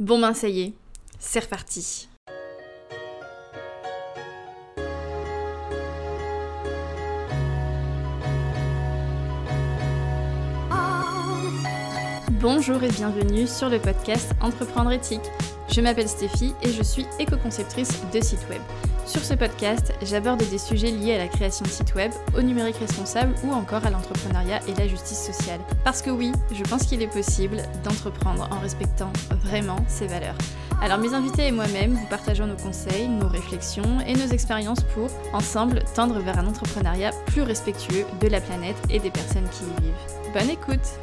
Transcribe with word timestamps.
Bon 0.00 0.18
ben 0.18 0.32
ça 0.32 0.48
y 0.48 0.62
est, 0.62 0.72
c'est 1.18 1.40
reparti. 1.40 2.08
Bonjour 12.40 12.82
et 12.82 12.88
bienvenue 12.88 13.46
sur 13.46 13.68
le 13.68 13.78
podcast 13.78 14.32
Entreprendre 14.40 14.92
éthique. 14.92 15.20
Je 15.70 15.82
m'appelle 15.82 16.08
Stéphie 16.08 16.54
et 16.62 16.70
je 16.70 16.82
suis 16.82 17.04
éco-conceptrice 17.18 18.00
de 18.10 18.22
site 18.22 18.46
web. 18.48 18.62
Sur 19.10 19.24
ce 19.24 19.34
podcast, 19.34 19.92
j'aborde 20.02 20.48
des 20.50 20.58
sujets 20.58 20.92
liés 20.92 21.16
à 21.16 21.18
la 21.18 21.26
création 21.26 21.64
de 21.64 21.70
sites 21.70 21.96
web, 21.96 22.12
au 22.38 22.42
numérique 22.42 22.76
responsable 22.76 23.34
ou 23.42 23.50
encore 23.50 23.84
à 23.84 23.90
l'entrepreneuriat 23.90 24.60
et 24.68 24.74
la 24.74 24.86
justice 24.86 25.18
sociale. 25.18 25.58
Parce 25.82 26.00
que 26.00 26.10
oui, 26.10 26.30
je 26.52 26.62
pense 26.62 26.84
qu'il 26.84 27.02
est 27.02 27.12
possible 27.12 27.56
d'entreprendre 27.82 28.48
en 28.52 28.60
respectant 28.60 29.12
vraiment 29.30 29.84
ses 29.88 30.06
valeurs. 30.06 30.36
Alors 30.80 30.98
mes 30.98 31.12
invités 31.12 31.48
et 31.48 31.50
moi-même, 31.50 31.94
vous 31.94 32.06
partageons 32.06 32.46
nos 32.46 32.54
conseils, 32.54 33.08
nos 33.08 33.26
réflexions 33.26 33.98
et 34.06 34.12
nos 34.12 34.28
expériences 34.28 34.84
pour, 34.94 35.10
ensemble, 35.32 35.82
tendre 35.96 36.20
vers 36.20 36.38
un 36.38 36.46
entrepreneuriat 36.46 37.10
plus 37.26 37.42
respectueux 37.42 38.04
de 38.20 38.28
la 38.28 38.40
planète 38.40 38.78
et 38.90 39.00
des 39.00 39.10
personnes 39.10 39.48
qui 39.50 39.64
y 39.64 39.82
vivent. 39.82 40.32
Bonne 40.32 40.50
écoute 40.50 41.00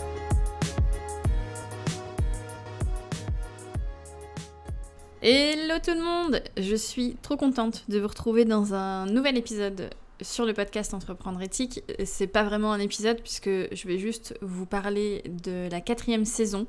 Hello 5.30 5.74
tout 5.84 5.92
le 5.92 6.02
monde 6.02 6.42
Je 6.56 6.74
suis 6.74 7.18
trop 7.22 7.36
contente 7.36 7.84
de 7.90 8.00
vous 8.00 8.08
retrouver 8.08 8.46
dans 8.46 8.74
un 8.74 9.08
nouvel 9.08 9.38
épisode 9.38 9.90
sur 10.22 10.46
le 10.46 10.54
podcast 10.54 10.94
Entreprendre 10.94 11.42
éthique. 11.42 11.84
C'est 12.06 12.28
pas 12.28 12.44
vraiment 12.44 12.72
un 12.72 12.80
épisode 12.80 13.20
puisque 13.20 13.50
je 13.50 13.88
vais 13.90 13.98
juste 13.98 14.38
vous 14.42 14.66
parler 14.66 15.24
de 15.44 15.68
la 15.70 15.82
quatrième 15.82 16.24
saison 16.24 16.66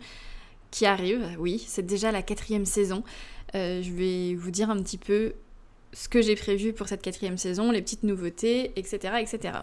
qui 0.73 0.87
arrive. 0.87 1.25
Oui, 1.39 1.63
c'est 1.69 1.87
déjà 1.87 2.11
la 2.11 2.21
quatrième 2.21 2.65
saison. 2.65 3.05
Euh, 3.55 3.80
je 3.80 3.93
vais 3.93 4.35
vous 4.35 4.51
dire 4.51 4.71
un 4.71 4.83
petit 4.83 4.99
peu 4.99 5.35
ce 5.93 6.09
que 6.09 6.21
j'ai 6.21 6.35
prévu 6.35 6.73
pour 6.73 6.88
cette 6.88 7.01
quatrième 7.01 7.38
saison, 7.38 7.71
les 7.71 7.80
petites 7.80 8.02
nouveautés, 8.02 8.73
etc., 8.75 9.21
etc. 9.21 9.59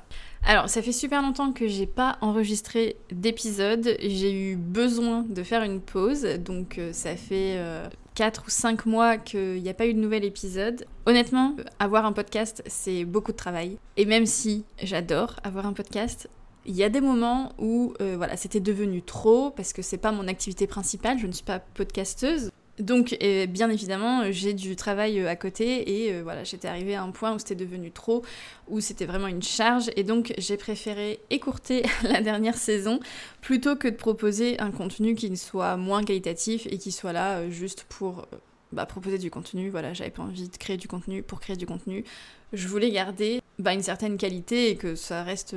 Alors, 0.45 0.69
ça 0.69 0.81
fait 0.81 0.93
super 0.93 1.21
longtemps 1.21 1.51
que 1.51 1.67
j'ai 1.67 1.85
pas 1.85 2.17
enregistré 2.21 2.95
d'épisode. 3.11 3.97
J'ai 3.99 4.31
eu 4.31 4.55
besoin 4.55 5.23
de 5.23 5.43
faire 5.43 5.63
une 5.63 5.81
pause, 5.81 6.23
donc 6.39 6.77
euh, 6.77 6.93
ça 6.93 7.17
fait 7.17 7.55
euh, 7.57 7.89
4 8.15 8.43
ou 8.47 8.49
5 8.49 8.85
mois 8.85 9.17
qu'il 9.17 9.61
n'y 9.61 9.69
a 9.69 9.73
pas 9.73 9.85
eu 9.85 9.93
de 9.93 9.99
nouvel 9.99 10.23
épisode. 10.23 10.85
Honnêtement, 11.05 11.55
avoir 11.79 12.05
un 12.05 12.13
podcast, 12.13 12.63
c'est 12.65 13.05
beaucoup 13.05 13.33
de 13.33 13.37
travail. 13.37 13.77
Et 13.97 14.05
même 14.05 14.25
si 14.25 14.63
j'adore 14.81 15.35
avoir 15.43 15.65
un 15.65 15.73
podcast, 15.73 16.29
il 16.65 16.75
y 16.75 16.83
a 16.83 16.89
des 16.89 17.01
moments 17.01 17.51
où 17.59 17.93
euh, 18.01 18.15
voilà, 18.17 18.37
c'était 18.37 18.59
devenu 18.59 19.01
trop 19.01 19.51
parce 19.51 19.73
que 19.73 19.81
c'est 19.81 19.97
pas 19.97 20.11
mon 20.11 20.27
activité 20.27 20.65
principale, 20.65 21.19
je 21.19 21.27
ne 21.27 21.31
suis 21.31 21.43
pas 21.43 21.59
podcasteuse. 21.59 22.49
Donc, 22.79 23.17
bien 23.47 23.69
évidemment, 23.69 24.31
j'ai 24.31 24.53
du 24.53 24.75
travail 24.75 25.19
euh, 25.19 25.29
à 25.29 25.35
côté 25.37 26.05
et 26.05 26.13
euh, 26.13 26.23
voilà, 26.23 26.43
j'étais 26.43 26.67
arrivée 26.67 26.95
à 26.95 27.03
un 27.03 27.11
point 27.11 27.33
où 27.33 27.39
c'était 27.39 27.55
devenu 27.55 27.89
trop, 27.89 28.21
où 28.67 28.81
c'était 28.81 29.05
vraiment 29.05 29.27
une 29.27 29.41
charge 29.41 29.89
et 29.95 30.03
donc 30.03 30.33
j'ai 30.37 30.57
préféré 30.57 31.19
écourter 31.29 31.83
la 32.03 32.21
dernière 32.21 32.57
saison 32.57 32.99
plutôt 33.41 33.77
que 33.77 33.87
de 33.87 33.95
proposer 33.95 34.59
un 34.59 34.71
contenu 34.71 35.15
qui 35.15 35.35
soit 35.37 35.77
moins 35.77 36.03
qualitatif 36.03 36.67
et 36.69 36.77
qui 36.77 36.91
soit 36.91 37.13
là 37.13 37.37
euh, 37.37 37.49
juste 37.49 37.85
pour 37.87 38.27
bah, 38.73 38.85
proposer 38.85 39.19
du 39.19 39.31
contenu. 39.31 39.69
Voilà, 39.69 39.93
j'avais 39.93 40.09
pas 40.09 40.23
envie 40.23 40.49
de 40.49 40.57
créer 40.57 40.75
du 40.75 40.89
contenu 40.89 41.23
pour 41.23 41.39
créer 41.39 41.55
du 41.55 41.65
contenu. 41.65 42.03
Je 42.51 42.67
voulais 42.67 42.91
garder 42.91 43.39
bah, 43.57 43.73
une 43.73 43.83
certaine 43.83 44.17
qualité 44.17 44.69
et 44.69 44.75
que 44.75 44.95
ça 44.95 45.23
reste 45.23 45.55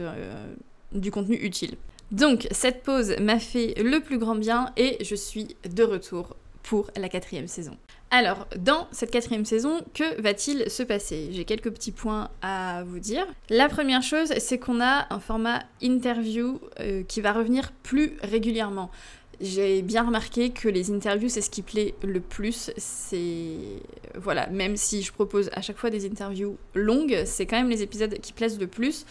du 0.93 1.11
contenu 1.11 1.35
utile. 1.35 1.75
Donc, 2.13 2.47
cette 2.53 2.85
pause 2.85 3.17
m'a 3.21 3.39
fait 3.39 3.75
le 3.83 4.01
plus 4.01 4.19
grand 4.19 4.37
bien 4.37 4.73
et 4.77 4.97
je 5.05 5.15
suis 5.15 5.57
de 5.69 5.83
retour 5.83 6.37
pour 6.69 6.91
la 6.97 7.09
quatrième 7.09 7.49
saison. 7.49 7.79
Alors, 8.11 8.47
dans 8.59 8.89
cette 8.93 9.11
quatrième 9.11 9.47
saison, 9.47 9.81
que 9.95 10.21
va-t-il 10.21 10.71
se 10.71 10.83
passer? 10.83 11.31
J'ai 11.33 11.47
quelques 11.47 11.71
petits 11.71 11.93
points 11.93 12.29
à 12.43 12.83
vous 12.85 12.99
dire. 12.99 13.27
La 13.49 13.71
première 13.71 14.03
chose, 14.03 14.35
c'est 14.37 14.59
qu'on 14.59 14.83
a 14.83 15.07
un 15.09 15.19
format 15.19 15.62
interview 15.81 16.61
euh, 16.81 17.03
qui 17.05 17.23
va 17.23 17.33
revenir 17.33 17.73
plus 17.83 18.17
régulièrement. 18.23 18.91
J'ai 19.41 19.81
bien 19.81 20.05
remarqué 20.05 20.51
que 20.51 20.69
les 20.69 20.91
interviews, 20.91 21.31
c'est 21.31 21.41
ce 21.41 21.49
qui 21.49 21.62
plaît 21.62 21.95
le 22.03 22.21
plus. 22.21 22.71
C'est. 22.77 23.57
Voilà, 24.15 24.47
même 24.49 24.77
si 24.77 25.01
je 25.01 25.11
propose 25.11 25.49
à 25.55 25.62
chaque 25.62 25.78
fois 25.78 25.89
des 25.89 26.05
interviews 26.05 26.59
longues, 26.75 27.23
c'est 27.25 27.47
quand 27.47 27.57
même 27.57 27.71
les 27.71 27.83
épisodes 27.83 28.19
qui 28.21 28.34
plaisent 28.34 28.61
le 28.61 28.67
plus. 28.67 29.07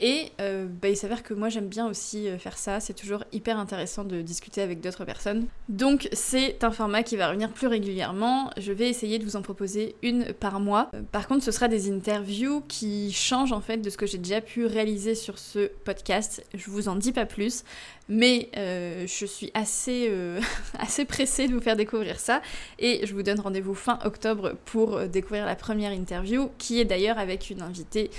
Et 0.00 0.32
euh, 0.40 0.66
bah, 0.66 0.88
il 0.88 0.96
s'avère 0.96 1.22
que 1.22 1.34
moi 1.34 1.48
j'aime 1.48 1.68
bien 1.68 1.86
aussi 1.86 2.28
euh, 2.28 2.36
faire 2.36 2.58
ça, 2.58 2.80
c'est 2.80 2.94
toujours 2.94 3.22
hyper 3.32 3.58
intéressant 3.58 4.02
de 4.02 4.22
discuter 4.22 4.60
avec 4.60 4.80
d'autres 4.80 5.04
personnes. 5.04 5.46
Donc 5.68 6.08
c'est 6.12 6.64
un 6.64 6.72
format 6.72 7.04
qui 7.04 7.16
va 7.16 7.28
revenir 7.28 7.50
plus 7.50 7.68
régulièrement, 7.68 8.50
je 8.56 8.72
vais 8.72 8.88
essayer 8.88 9.20
de 9.20 9.24
vous 9.24 9.36
en 9.36 9.42
proposer 9.42 9.94
une 10.02 10.32
par 10.32 10.58
mois. 10.58 10.90
Euh, 10.94 11.02
par 11.12 11.28
contre 11.28 11.44
ce 11.44 11.52
sera 11.52 11.68
des 11.68 11.92
interviews 11.92 12.62
qui 12.66 13.12
changent 13.12 13.52
en 13.52 13.60
fait 13.60 13.78
de 13.78 13.88
ce 13.88 13.96
que 13.96 14.06
j'ai 14.06 14.18
déjà 14.18 14.40
pu 14.40 14.66
réaliser 14.66 15.14
sur 15.14 15.38
ce 15.38 15.70
podcast, 15.84 16.44
je 16.54 16.70
vous 16.70 16.88
en 16.88 16.96
dis 16.96 17.12
pas 17.12 17.26
plus, 17.26 17.62
mais 18.08 18.50
je 18.54 19.26
suis 19.26 19.50
assez, 19.54 20.12
assez 20.78 21.04
pressée 21.04 21.48
de 21.48 21.54
vous 21.54 21.60
faire 21.60 21.76
découvrir 21.76 22.18
ça. 22.18 22.42
Et 22.78 23.06
je 23.06 23.14
vous 23.14 23.22
donne 23.22 23.40
rendez-vous 23.40 23.74
fin 23.74 23.98
octobre 24.04 24.54
pour 24.64 25.00
découvrir 25.08 25.46
la 25.46 25.56
première 25.56 25.92
interview 25.92 26.50
qui 26.58 26.80
est 26.80 26.84
d'ailleurs 26.84 27.18
avec 27.18 27.50
une 27.50 27.62
invitée 27.62 28.10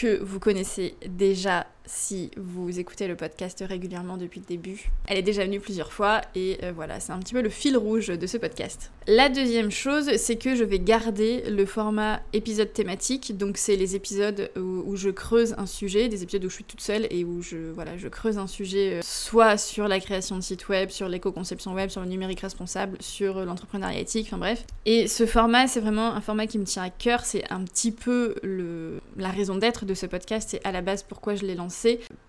que 0.00 0.18
vous 0.22 0.40
connaissez 0.40 0.94
déjà 1.06 1.66
si 1.90 2.30
vous 2.36 2.78
écoutez 2.78 3.08
le 3.08 3.16
podcast 3.16 3.64
régulièrement 3.66 4.16
depuis 4.16 4.40
le 4.40 4.46
début. 4.46 4.90
Elle 5.08 5.18
est 5.18 5.22
déjà 5.22 5.44
venue 5.44 5.60
plusieurs 5.60 5.92
fois 5.92 6.20
et 6.34 6.58
euh, 6.62 6.72
voilà, 6.72 7.00
c'est 7.00 7.12
un 7.12 7.18
petit 7.18 7.34
peu 7.34 7.42
le 7.42 7.48
fil 7.48 7.76
rouge 7.76 8.06
de 8.06 8.26
ce 8.26 8.36
podcast. 8.36 8.92
La 9.06 9.28
deuxième 9.28 9.72
chose, 9.72 10.16
c'est 10.16 10.36
que 10.36 10.54
je 10.54 10.62
vais 10.62 10.78
garder 10.78 11.42
le 11.50 11.66
format 11.66 12.20
épisode 12.32 12.72
thématique. 12.72 13.36
Donc 13.36 13.56
c'est 13.56 13.74
les 13.74 13.96
épisodes 13.96 14.50
où, 14.56 14.94
je 14.94 15.10
creuse 15.10 15.54
un 15.58 15.66
sujet, 15.66 16.08
des 16.08 16.22
épisodes 16.22 16.44
où 16.44 16.48
je 16.48 16.54
suis 16.54 16.64
toute 16.64 16.80
seule 16.80 17.08
et 17.10 17.24
où 17.24 17.42
je, 17.42 17.56
voilà, 17.74 17.96
je 17.96 18.06
creuse 18.06 18.38
un 18.38 18.46
sujet 18.46 18.98
euh, 18.98 19.00
soit 19.02 19.56
sur 19.56 19.88
la 19.88 19.98
création 19.98 20.36
de 20.36 20.42
sites 20.42 20.68
web, 20.68 20.90
sur 20.90 21.08
l'éco-conception 21.08 21.74
web, 21.74 21.90
sur 21.90 22.02
le 22.02 22.06
numérique 22.06 22.40
responsable, 22.40 22.98
sur 23.00 23.44
l'entrepreneuriat 23.44 23.98
éthique, 23.98 24.28
enfin 24.28 24.38
bref. 24.38 24.64
Et 24.86 25.08
ce 25.08 25.26
format, 25.26 25.66
c'est 25.66 25.80
vraiment 25.80 26.14
un 26.14 26.20
format 26.20 26.46
qui 26.46 26.58
me 26.58 26.64
tient 26.64 26.84
à 26.84 26.90
cœur. 26.90 27.24
C'est 27.24 27.50
un 27.50 27.64
petit 27.64 27.90
peu 27.90 28.36
le, 28.44 29.00
la 29.16 29.30
raison 29.30 29.56
d'être 29.56 29.84
de 29.84 29.94
ce 29.94 30.06
podcast 30.06 30.54
et 30.54 30.60
à 30.64 30.70
la 30.70 30.82
base 30.82 31.02
pourquoi 31.02 31.34
je 31.34 31.44
l'ai 31.44 31.54
lancé 31.54 31.79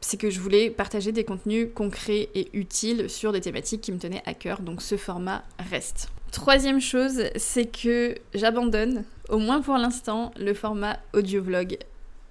c'est 0.01 0.17
que 0.17 0.29
je 0.29 0.39
voulais 0.39 0.69
partager 0.69 1.11
des 1.11 1.23
contenus 1.23 1.69
concrets 1.73 2.29
et 2.35 2.49
utiles 2.53 3.09
sur 3.09 3.31
des 3.31 3.41
thématiques 3.41 3.81
qui 3.81 3.91
me 3.91 3.99
tenaient 3.99 4.23
à 4.25 4.33
cœur, 4.33 4.61
donc 4.61 4.81
ce 4.81 4.97
format 4.97 5.43
reste. 5.69 6.09
Troisième 6.31 6.79
chose, 6.79 7.23
c'est 7.35 7.65
que 7.65 8.15
j'abandonne, 8.33 9.03
au 9.29 9.37
moins 9.37 9.61
pour 9.61 9.77
l'instant, 9.77 10.31
le 10.37 10.53
format 10.53 10.97
audio-vlog. 11.13 11.77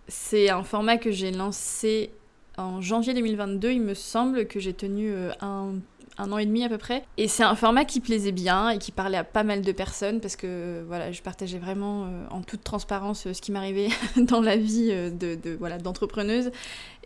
C'est 0.08 0.50
un 0.50 0.64
format 0.64 0.96
que 0.96 1.10
j'ai 1.10 1.30
lancé 1.30 2.10
en 2.56 2.80
janvier 2.80 3.14
2022, 3.14 3.72
il 3.72 3.80
me 3.80 3.94
semble 3.94 4.46
que 4.46 4.60
j'ai 4.60 4.74
tenu 4.74 5.12
euh, 5.12 5.30
un 5.40 5.74
un 6.20 6.30
an 6.32 6.38
et 6.38 6.46
demi 6.46 6.64
à 6.64 6.68
peu 6.68 6.78
près. 6.78 7.04
Et 7.16 7.28
c'est 7.28 7.42
un 7.42 7.54
format 7.54 7.84
qui 7.84 8.00
plaisait 8.00 8.32
bien 8.32 8.70
et 8.70 8.78
qui 8.78 8.92
parlait 8.92 9.16
à 9.16 9.24
pas 9.24 9.42
mal 9.42 9.62
de 9.62 9.72
personnes 9.72 10.20
parce 10.20 10.36
que 10.36 10.84
voilà, 10.86 11.12
je 11.12 11.22
partageais 11.22 11.58
vraiment 11.58 12.04
euh, 12.04 12.26
en 12.30 12.42
toute 12.42 12.62
transparence 12.62 13.26
euh, 13.26 13.32
ce 13.32 13.40
qui 13.40 13.52
m'arrivait 13.52 13.88
dans 14.16 14.40
la 14.40 14.56
vie 14.56 14.90
euh, 14.90 15.10
de, 15.10 15.56
voilà 15.58 15.78
d'entrepreneuse. 15.78 16.50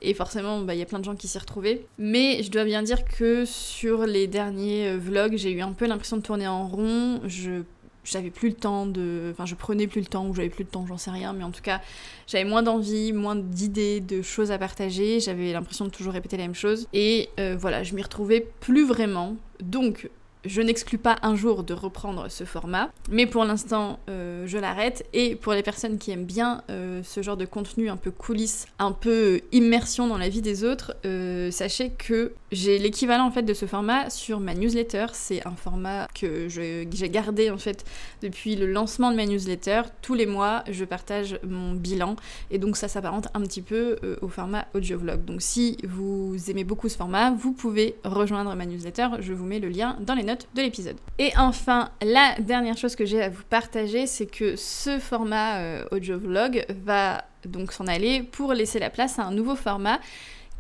Et 0.02 0.12
forcément, 0.12 0.60
bah, 0.60 0.74
il 0.74 0.78
y 0.78 0.82
a 0.82 0.86
plein 0.86 0.98
de 0.98 1.04
gens 1.04 1.14
qui 1.14 1.28
s'y 1.28 1.38
retrouvaient. 1.38 1.86
Mais 1.98 2.42
je 2.42 2.50
dois 2.50 2.64
bien 2.64 2.82
dire 2.82 3.04
que 3.04 3.44
sur 3.44 4.06
les 4.06 4.26
derniers 4.26 4.96
vlogs, 4.96 5.36
j'ai 5.36 5.52
eu 5.52 5.60
un 5.60 5.72
peu 5.72 5.86
l'impression 5.86 6.16
de 6.16 6.22
tourner 6.22 6.46
en 6.46 6.66
rond. 6.66 7.20
Je 7.26 7.62
j'avais 8.04 8.30
plus 8.30 8.50
le 8.50 8.54
temps 8.54 8.86
de. 8.86 9.30
Enfin, 9.32 9.46
je 9.46 9.54
prenais 9.54 9.86
plus 9.86 10.00
le 10.00 10.06
temps, 10.06 10.26
ou 10.26 10.34
j'avais 10.34 10.50
plus 10.50 10.64
le 10.64 10.70
temps, 10.70 10.86
j'en 10.86 10.98
sais 10.98 11.10
rien, 11.10 11.32
mais 11.32 11.44
en 11.44 11.50
tout 11.50 11.62
cas, 11.62 11.80
j'avais 12.26 12.44
moins 12.44 12.62
d'envie, 12.62 13.12
moins 13.12 13.36
d'idées, 13.36 14.00
de 14.00 14.22
choses 14.22 14.50
à 14.50 14.58
partager, 14.58 15.20
j'avais 15.20 15.52
l'impression 15.52 15.84
de 15.86 15.90
toujours 15.90 16.12
répéter 16.12 16.36
la 16.36 16.44
même 16.44 16.54
chose, 16.54 16.86
et 16.92 17.30
euh, 17.40 17.56
voilà, 17.58 17.82
je 17.82 17.94
m'y 17.94 18.02
retrouvais 18.02 18.46
plus 18.60 18.86
vraiment. 18.86 19.36
Donc, 19.60 20.08
je 20.44 20.60
n'exclus 20.60 20.98
pas 20.98 21.16
un 21.22 21.36
jour 21.36 21.64
de 21.64 21.74
reprendre 21.74 22.26
ce 22.28 22.44
format, 22.44 22.90
mais 23.10 23.26
pour 23.26 23.44
l'instant, 23.44 23.98
euh, 24.08 24.44
je 24.46 24.58
l'arrête. 24.58 25.06
Et 25.12 25.36
pour 25.36 25.52
les 25.52 25.62
personnes 25.62 25.98
qui 25.98 26.10
aiment 26.10 26.24
bien 26.24 26.62
euh, 26.70 27.00
ce 27.02 27.22
genre 27.22 27.36
de 27.36 27.44
contenu 27.44 27.88
un 27.88 27.96
peu 27.96 28.10
coulisses, 28.10 28.66
un 28.78 28.92
peu 28.92 29.40
immersion 29.52 30.06
dans 30.06 30.18
la 30.18 30.28
vie 30.28 30.42
des 30.42 30.64
autres, 30.64 30.94
euh, 31.06 31.50
sachez 31.50 31.90
que 31.90 32.32
j'ai 32.52 32.78
l'équivalent 32.78 33.26
en 33.26 33.30
fait 33.30 33.42
de 33.42 33.54
ce 33.54 33.66
format 33.66 34.10
sur 34.10 34.40
ma 34.40 34.54
newsletter. 34.54 35.06
C'est 35.12 35.46
un 35.46 35.54
format 35.54 36.08
que 36.14 36.48
j'ai 36.48 36.86
gardé 37.08 37.50
en 37.50 37.58
fait 37.58 37.84
depuis 38.22 38.56
le 38.56 38.66
lancement 38.66 39.10
de 39.10 39.16
ma 39.16 39.26
newsletter. 39.26 39.82
Tous 40.02 40.14
les 40.14 40.26
mois, 40.26 40.62
je 40.70 40.84
partage 40.84 41.38
mon 41.42 41.72
bilan, 41.72 42.16
et 42.50 42.58
donc 42.58 42.76
ça 42.76 42.88
s'apparente 42.88 43.28
un 43.34 43.40
petit 43.40 43.62
peu 43.62 43.96
au 44.22 44.28
format 44.28 44.66
audio 44.74 44.98
vlog. 44.98 45.24
Donc 45.24 45.42
si 45.42 45.78
vous 45.84 46.36
aimez 46.48 46.64
beaucoup 46.64 46.88
ce 46.88 46.96
format, 46.96 47.30
vous 47.30 47.52
pouvez 47.52 47.96
rejoindre 48.04 48.54
ma 48.54 48.66
newsletter. 48.66 49.08
Je 49.20 49.32
vous 49.32 49.44
mets 49.44 49.58
le 49.58 49.68
lien 49.68 49.96
dans 50.00 50.14
les 50.14 50.22
notes 50.22 50.33
de 50.54 50.62
l'épisode. 50.62 50.96
Et 51.18 51.32
enfin, 51.36 51.90
la 52.02 52.34
dernière 52.40 52.76
chose 52.76 52.96
que 52.96 53.04
j'ai 53.04 53.22
à 53.22 53.28
vous 53.28 53.42
partager, 53.48 54.06
c'est 54.06 54.26
que 54.26 54.56
ce 54.56 54.98
format 54.98 55.58
euh, 55.58 55.84
audio 55.90 56.18
vlog 56.18 56.64
va 56.84 57.24
donc 57.46 57.72
s'en 57.72 57.86
aller 57.86 58.22
pour 58.22 58.52
laisser 58.52 58.78
la 58.78 58.90
place 58.90 59.18
à 59.18 59.24
un 59.24 59.32
nouveau 59.32 59.56
format 59.56 60.00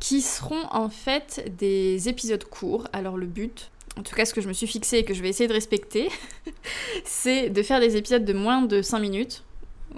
qui 0.00 0.20
seront 0.20 0.66
en 0.70 0.88
fait 0.88 1.52
des 1.58 2.08
épisodes 2.08 2.44
courts. 2.44 2.88
Alors 2.92 3.16
le 3.16 3.26
but, 3.26 3.70
en 3.98 4.02
tout 4.02 4.14
cas 4.14 4.24
ce 4.24 4.34
que 4.34 4.40
je 4.40 4.48
me 4.48 4.52
suis 4.52 4.66
fixé 4.66 4.98
et 4.98 5.04
que 5.04 5.14
je 5.14 5.22
vais 5.22 5.28
essayer 5.28 5.48
de 5.48 5.54
respecter, 5.54 6.10
c'est 7.04 7.50
de 7.50 7.62
faire 7.62 7.80
des 7.80 7.96
épisodes 7.96 8.24
de 8.24 8.32
moins 8.32 8.62
de 8.62 8.82
5 8.82 8.98
minutes 8.98 9.44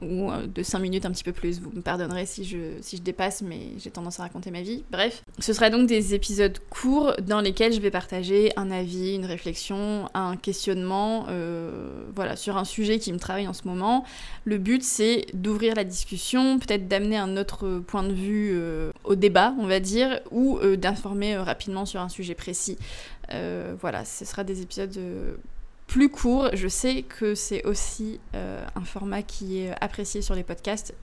ou 0.03 0.31
euh, 0.31 0.47
de 0.47 0.63
5 0.63 0.79
minutes 0.79 1.07
un 1.07 1.11
petit 1.11 1.25
peu 1.25 1.33
plus. 1.33 1.61
Vous 1.61 1.71
me 1.71 1.81
pardonnerez 1.81 2.27
si 2.27 2.45
je, 2.45 2.59
si 2.81 2.97
je 2.97 3.03
dépasse, 3.03 3.43
mais 3.43 3.73
j'ai 3.79 3.91
tendance 3.91 4.21
à 4.21 4.25
raconter 4.25 4.51
ma 4.51 4.63
vie. 4.63 4.85
Bref, 4.91 5.23
ce 5.39 5.53
sera 5.53 5.71
donc 5.71 5.87
des 5.87 6.15
épisodes 6.15 6.59
courts 6.71 7.15
dans 7.23 7.41
lesquels 7.41 7.73
je 7.73 7.81
vais 7.81 7.91
partager 7.91 8.53
un 8.57 8.71
avis, 8.71 9.15
une 9.15 9.25
réflexion, 9.25 10.09
un 10.15 10.37
questionnement, 10.37 11.27
euh, 11.29 12.05
voilà, 12.15 12.37
sur 12.37 12.57
un 12.57 12.65
sujet 12.65 12.99
qui 12.99 13.13
me 13.13 13.19
travaille 13.19 13.49
en 13.49 13.53
ce 13.53 13.67
moment. 13.67 14.05
Le 14.45 14.59
but, 14.59 14.83
c'est 14.83 15.27
d'ouvrir 15.35 15.75
la 15.75 15.85
discussion, 15.85 16.59
peut-être 16.59 16.89
d'amener 16.89 17.17
un 17.17 17.37
autre 17.37 17.81
point 17.87 18.03
de 18.03 18.13
vue 18.13 18.51
euh, 18.53 18.91
au 19.05 19.15
débat, 19.15 19.55
on 19.59 19.67
va 19.67 19.81
dire, 19.81 20.21
ou 20.31 20.59
d'informer 20.77 21.37
rapidement 21.37 21.87
sur 21.87 22.01
un 22.01 22.09
sujet 22.09 22.35
précis. 22.35 22.77
voilà, 23.81 24.05
ce 24.05 24.25
sera 24.25 24.45
des 24.45 24.63
épisodes 24.63 24.99
plus 25.97 26.11
court. 26.11 26.51
Je 26.53 26.69
sais 26.69 27.05
que 27.05 27.35
c'est 27.35 27.65
aussi 27.65 28.21
euh, 28.35 28.63
un 28.75 28.85
format 28.85 29.23
qui 29.23 29.61
est 29.61 29.73
apprécié 29.81 30.21
sur 30.21 30.35
les 30.35 30.43
podcasts. 30.43 30.95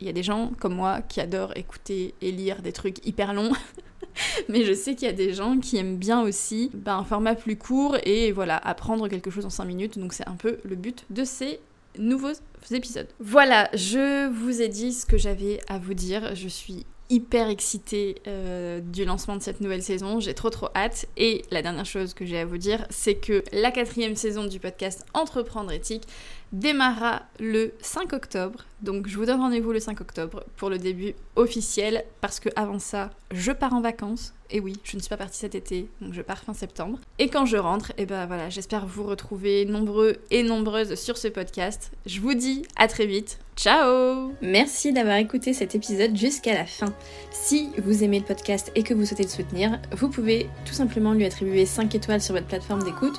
Il 0.00 0.06
y 0.08 0.10
a 0.10 0.12
des 0.12 0.24
gens 0.24 0.50
comme 0.58 0.74
moi 0.74 1.00
qui 1.00 1.20
adorent 1.20 1.56
écouter 1.56 2.12
et 2.20 2.32
lire 2.32 2.60
des 2.60 2.72
trucs 2.72 3.06
hyper 3.06 3.34
longs. 3.34 3.52
Mais 4.48 4.64
je 4.64 4.72
sais 4.72 4.96
qu'il 4.96 5.06
y 5.06 5.10
a 5.10 5.14
des 5.14 5.32
gens 5.32 5.58
qui 5.60 5.76
aiment 5.76 5.96
bien 5.96 6.22
aussi 6.22 6.72
ben, 6.74 6.96
un 6.96 7.04
format 7.04 7.36
plus 7.36 7.56
court 7.56 7.96
et 8.02 8.32
voilà, 8.32 8.56
apprendre 8.56 9.06
quelque 9.06 9.30
chose 9.30 9.46
en 9.46 9.50
5 9.50 9.64
minutes. 9.64 9.96
Donc 9.96 10.12
c'est 10.12 10.28
un 10.28 10.34
peu 10.34 10.58
le 10.64 10.74
but 10.74 11.04
de 11.10 11.22
ces 11.22 11.60
nouveaux 11.96 12.32
épisodes. 12.72 13.06
Voilà, 13.20 13.70
je 13.74 14.28
vous 14.28 14.60
ai 14.60 14.66
dit 14.66 14.92
ce 14.92 15.06
que 15.06 15.18
j'avais 15.18 15.60
à 15.68 15.78
vous 15.78 15.94
dire. 15.94 16.34
Je 16.34 16.48
suis 16.48 16.84
hyper 17.10 17.48
excitée 17.48 18.22
euh, 18.26 18.80
du 18.80 19.04
lancement 19.04 19.36
de 19.36 19.42
cette 19.42 19.60
nouvelle 19.60 19.82
saison. 19.82 20.20
J'ai 20.20 20.34
trop 20.34 20.50
trop 20.50 20.68
hâte. 20.74 21.06
Et 21.16 21.42
la 21.50 21.62
dernière 21.62 21.84
chose 21.84 22.14
que 22.14 22.24
j'ai 22.24 22.38
à 22.38 22.44
vous 22.44 22.58
dire, 22.58 22.86
c'est 22.90 23.14
que 23.14 23.44
la 23.52 23.70
quatrième 23.70 24.16
saison 24.16 24.46
du 24.46 24.58
podcast 24.58 25.04
Entreprendre 25.14 25.72
éthique 25.72 26.04
démarra 26.52 27.22
le 27.40 27.72
5 27.80 28.12
octobre. 28.12 28.64
Donc 28.82 29.08
je 29.08 29.16
vous 29.16 29.26
donne 29.26 29.40
rendez-vous 29.40 29.72
le 29.72 29.80
5 29.80 30.00
octobre 30.00 30.44
pour 30.56 30.70
le 30.70 30.78
début 30.78 31.14
officiel 31.36 32.04
parce 32.20 32.40
que 32.40 32.48
avant 32.56 32.78
ça, 32.78 33.10
je 33.30 33.52
pars 33.52 33.72
en 33.72 33.80
vacances. 33.80 34.34
Et 34.50 34.60
oui, 34.60 34.74
je 34.84 34.96
ne 34.96 35.00
suis 35.00 35.08
pas 35.08 35.16
partie 35.16 35.38
cet 35.38 35.54
été, 35.54 35.88
donc 36.02 36.12
je 36.12 36.20
pars 36.20 36.38
fin 36.38 36.52
septembre. 36.52 36.98
Et 37.18 37.28
quand 37.28 37.46
je 37.46 37.56
rentre, 37.56 37.92
et 37.92 38.02
eh 38.02 38.06
ben 38.06 38.26
voilà, 38.26 38.50
j'espère 38.50 38.84
vous 38.84 39.04
retrouver 39.04 39.64
nombreux 39.64 40.16
et 40.30 40.42
nombreuses 40.42 40.94
sur 40.96 41.16
ce 41.16 41.28
podcast. 41.28 41.90
Je 42.04 42.20
vous 42.20 42.34
dis 42.34 42.66
à 42.76 42.86
très 42.86 43.06
vite. 43.06 43.38
Ciao 43.56 44.32
Merci 44.42 44.92
d'avoir 44.92 45.16
écouté 45.16 45.54
cet 45.54 45.74
épisode 45.74 46.16
jusqu'à 46.16 46.52
la 46.52 46.66
fin. 46.66 46.92
Si 47.30 47.70
vous 47.78 48.04
aimez 48.04 48.18
le 48.18 48.26
podcast 48.26 48.70
et 48.74 48.82
que 48.82 48.92
vous 48.92 49.06
souhaitez 49.06 49.22
le 49.22 49.28
soutenir, 49.30 49.78
vous 49.92 50.10
pouvez 50.10 50.48
tout 50.66 50.74
simplement 50.74 51.14
lui 51.14 51.24
attribuer 51.24 51.64
5 51.64 51.94
étoiles 51.94 52.20
sur 52.20 52.34
votre 52.34 52.46
plateforme 52.46 52.82
d'écoute 52.82 53.18